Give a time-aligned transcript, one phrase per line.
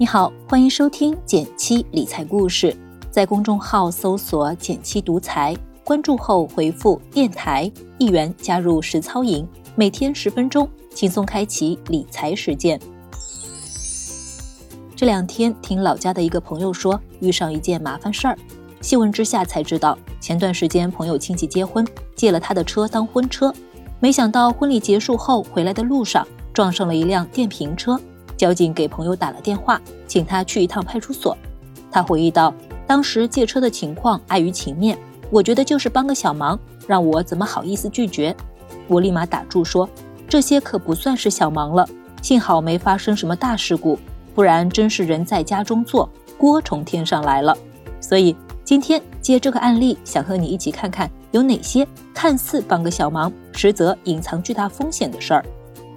[0.00, 2.72] 你好，欢迎收听减七理财故事，
[3.10, 12.80] 在公众号搜索“减七独裁，关注后回复“电台”一元加入实操营，每天十分钟，轻松开启理财实践。
[14.94, 18.38] 这两天听老家的一个朋友说，遇上一件麻烦事儿，
[18.80, 21.84] 细问之下才知道，前段时间朋友亲戚结婚，
[22.14, 23.52] 借了他的车当婚车，
[23.98, 28.00] 没想到婚礼结束后回来的路上撞上了一辆电瓶车。
[28.38, 31.36] 交警给朋友打了电话，请他去一趟派出所。
[31.90, 32.54] 他回忆道
[32.86, 34.96] ：“当时借车的情况碍于情面，
[35.28, 38.34] 我觉得就是帮个小忙，让我怎么好意思拒绝？”
[38.86, 39.88] 我立马打住说
[40.28, 41.86] ：“这些可不算是小忙了，
[42.22, 43.98] 幸好没发生什么大事故，
[44.34, 47.56] 不然真是人在家中坐，锅从天上来了。”
[48.00, 55.44] 所以今天借这个案例，想和你一起看看有哪些看似帮个小忙，实则隐藏巨大风险的事儿。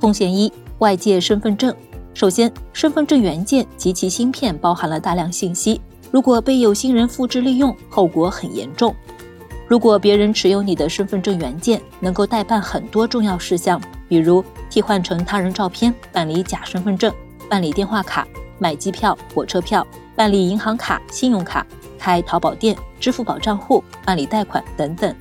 [0.00, 1.74] 风险一：外借身份证。
[2.14, 5.80] 首先，身份证原件及其芯片包含了大量信息，
[6.12, 8.94] 如果被有心人复制利用，后果很严重。
[9.66, 17.12] 如果别人持有你的身份证原件，能够代办很多重要事项，比如替换成他人照片、办理假身份证、
[17.50, 18.28] 办理电话卡、
[18.58, 19.84] 买机票、火车票、
[20.14, 21.66] 办理银行卡、信用卡、
[21.98, 25.12] 开淘宝店、支付宝账户、办理贷款等等。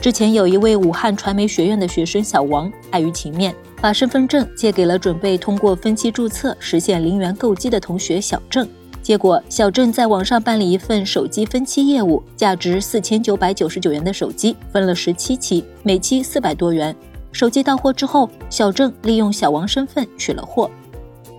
[0.00, 3.54] 之前有一位武汉传媒学院的学生小王，碍于情面。
[3.82, 8.66] 把身份证借给了准备通过分期注册实现零元购机的同学小郑，
[9.02, 16.94] 结果小郑在网上办理一份手机分期业务，价值四千九百九十九元的手机分了十七期，每期四百多元。
[17.32, 20.70] 手机到货之后，小郑利用小王身份取了货。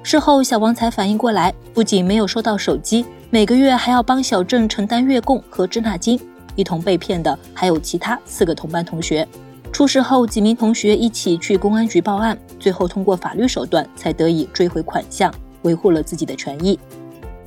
[0.04, 6.20] 事后小王才反应过来，不仅没有收到手机，每个月还要帮小郑承担月供和滞纳金。
[6.62, 9.28] 一同被骗的还有其他四个同班同学。
[9.72, 16.78] 出事后，几名同学一起去公安局报案，最后通过法律手段才得以追回款项，维护了自己的权益。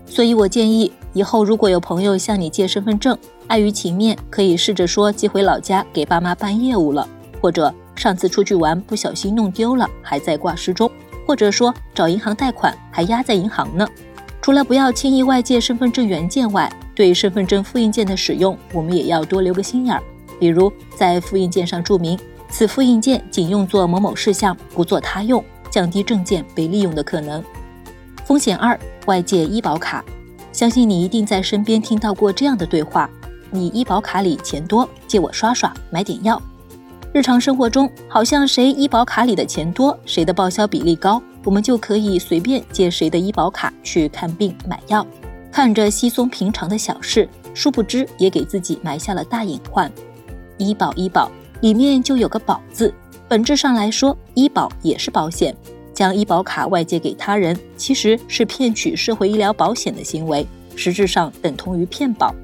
[0.06, 7.08] 所以我建议，以后如果有朋友向你借身份证，碍于情面，可以试着说寄回老家给爸妈办业务了，
[7.40, 10.90] 或者上次出去玩不小心弄丢了，还在挂失中，
[11.26, 13.86] 或者说找银行贷款还压在银行呢。
[14.40, 20.02] 除了不要轻易外借身份证原件外，对身份证复印件的使用，我们也要多留个心眼儿。
[20.38, 22.18] 比如在复印件上注明，
[22.50, 27.42] 此复印件仅用作某某事项，不做他用，降低证件被利用的可能。
[28.24, 30.04] 风险二：外借医保卡。
[30.52, 33.10] 相信你一定在身边听到过这样的对话：
[33.50, 36.40] 你医保卡里钱多，借我刷刷买点药。
[37.12, 45.06] 日常生活中，好像谁医保卡里的钱多，谁的报销比例高，我们就可以随便借谁的医保卡去看病买药。
[45.54, 49.88] 看着稀松平常的小事，殊不知也给自己埋下了大隐患。
[50.58, 52.92] 医保，医保里面就有个保字，
[53.28, 55.54] 本质上来说，医保也是保险。
[55.92, 60.44] 将医保卡外借给他人，其实是骗取社会医疗保险的行为，
[60.74, 62.34] 实质上等同于骗保。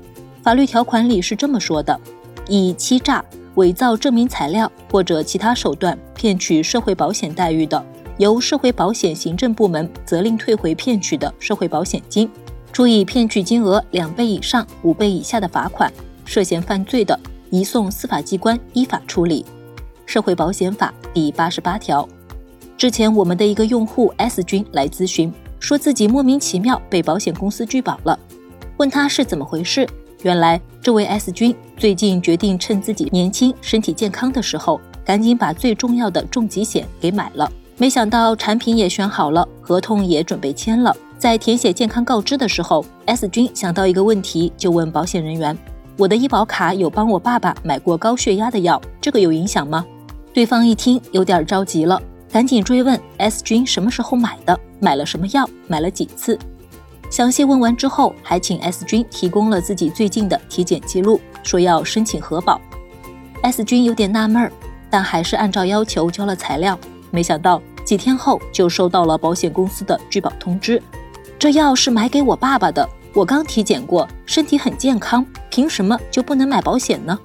[0.40, 2.00] 法律条款里是这么说的：
[2.46, 3.24] 以欺诈、
[3.56, 7.84] 伪造证明材料或者其他手段骗取社会保险待遇的，
[8.18, 12.30] 由社会保险行政部门责令退回骗取的社会保险金，
[12.72, 15.92] 处以骗取金额两倍以上五倍以下的罚款。
[16.24, 17.18] 涉嫌犯罪的。
[17.52, 19.44] 移送司法机关依法处理。
[20.06, 22.08] 社会保险法第八十八条。
[22.76, 28.16] 之前我们的一个用户 S 君来咨询，说自己莫名其妙被保险公司拒保了。
[28.76, 29.84] 问他是怎么回事，
[30.22, 37.50] 原来这位 S 君最近决定趁自己年轻、身体健康的时候，赶紧把最重要的重疾险给买了。
[37.76, 45.54] 没想到产品也选好了，合同也准备签了，在填写健康告知的时候，S 君想到一个问题，就问保险人员。
[45.98, 49.84] 我的医保卡有帮我爸爸买过高血压的药，这个有影响吗？
[50.32, 52.00] 对方一听有点着急了，
[52.32, 56.38] 赶紧追问 S 君什么时候买的，买了什么药，买了几次。
[57.10, 62.58] 详细问完之后，还请 S 君提供了自己最近的体检记录，说要申请核保。
[63.42, 64.50] S 君有点纳闷儿，
[64.88, 66.78] 但还是按照要求交了材料。
[67.10, 70.82] 没想到几天后就收到了保险公司的拒保通知，
[71.40, 72.86] 这药是买给我爸爸的。
[73.14, 77.18] 我刚体检过，身体很健康，凭什么就不能买保险呢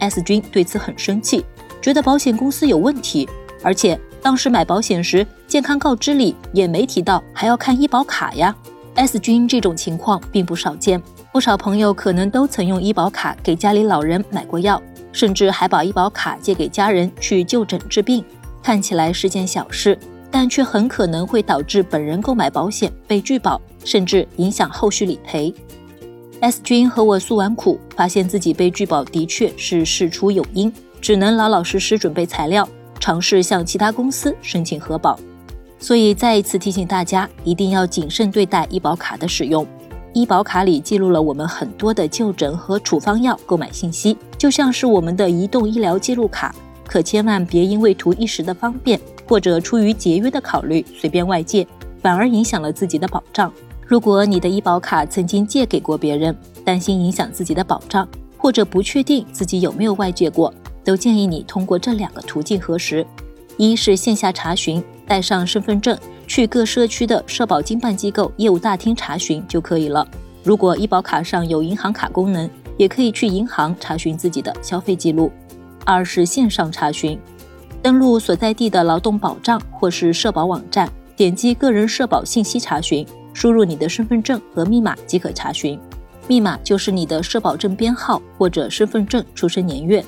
[0.00, 1.42] ？S 君对此很生气，
[1.80, 3.26] 觉得保险公司有问题，
[3.62, 8.54] 而且当时买保险时，健康告知里也没提到还要看医保卡呀。
[8.96, 11.02] S 君这种情况并不少见，
[11.32, 18.22] 不少朋友可能都曾用医保卡给家里老人买过药，甚至还把医保卡借给家人去就诊治病，
[18.62, 19.98] 看起来是件小事。
[20.34, 25.54] 但却很可能会导致本人购买保险被拒保，甚至影响后续理赔。
[26.40, 35.16] S 君和我诉完苦，发现自己被拒保的确是事出有因，只能老老实实准备材料，尝试向其他公司申请核保。
[35.78, 39.64] 所以再一次提醒大家，一定要谨慎对待医保卡的使用。
[40.14, 46.52] 医保卡里记录了我们很多的就诊和处方药购买信息，就像是我们的移动医疗记录卡，
[46.88, 51.66] 可千万别因为图一时的方便，或者出于节约的考虑随便外借，
[52.00, 53.52] 反而影响了自己的保障。
[53.86, 56.34] 如果你的医保卡曾经借给过别人，
[56.64, 63.06] 担心影响自己的保障，或者不确定自己有没有外借过，都建议你通过这两个途径核实：
[63.56, 65.96] 一是线下查询，带上身份证。
[66.26, 70.08] 去各社区的社保经办机构业务大厅查询就可以了。
[70.42, 72.48] 如果医保卡上有银行卡功能，
[72.78, 75.30] 也可以去银行查询自己的消费记录。
[75.84, 77.18] 二是线上查询，
[77.84, 85.78] 登录所在地的劳动保障或是社保网站，点击个人社保信息查询，输入你的身份证和密码即可查询。
[86.26, 90.02] 密码就是你的社保证编号或者身份证出生年月。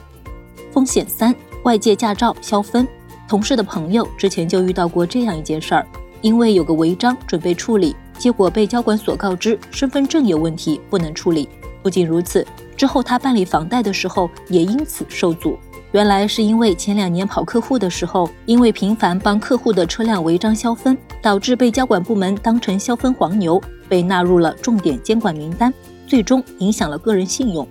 [0.72, 1.34] 风险三：
[1.64, 2.88] 外借驾照消分。
[3.28, 5.86] 同事的朋友之前就遇到过这样一件事儿。
[6.22, 11.46] 因为有个违章准备处理，结果被交管所告知身份证有问题，不能处理。
[11.82, 12.44] 不仅如此，
[12.74, 15.58] 之后他办理房贷的时候也因此受阻。
[15.92, 25.72] 原来是因为前两年跑客户的时候，因为频繁帮客户的车辆违章消分，导致被交管部门当成消分黄牛，被纳入了重点监管名单，
[26.06, 27.66] 最终影响了个人信用。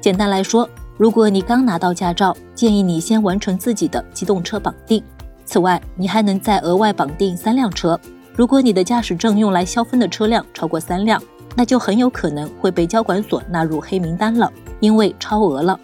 [0.00, 5.02] 简单来说，如果你刚拿到驾照，建议你先完成自己的机动车绑定。
[5.44, 7.98] 此外，你还能再额外绑定三辆车。
[8.34, 11.20] 如果你的驾驶证用来消分的车辆超过三辆，
[11.56, 14.50] 那就很有可能会被交管所纳入黑名单了，
[14.80, 15.78] 因为超额了。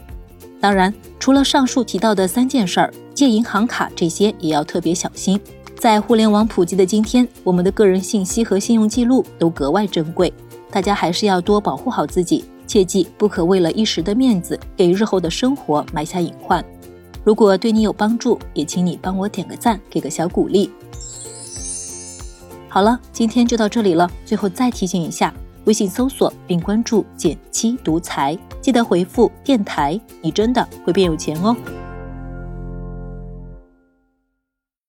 [0.60, 0.92] 当然，
[1.28, 5.38] 除了上述提到的三件事儿，借银行卡这些也要特别小心。
[5.76, 10.32] 在互联网普及的今天，我们的个人信息和信用记录都格外珍贵，
[10.70, 16.64] 大家还是要多保护好自己，切记不可为了一时的面子，给日后的生活埋下隐患。
[17.22, 20.70] 如果对你有帮助，也请你帮我点个赞，给个小鼓励。
[22.70, 24.10] 好了，今天就到这里了。
[24.24, 25.34] 最后再提醒一下，
[25.66, 28.34] 微信搜索并关注“减七独裁，
[28.68, 31.56] 记得回复“电台”，你真的会变有钱哦。